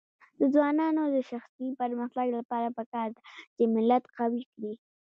[0.39, 3.21] د ځوانانو د شخصي پرمختګ لپاره پکار ده
[3.55, 4.73] چې ملت قوي کړي.